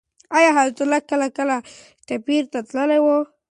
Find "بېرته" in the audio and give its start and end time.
2.25-2.59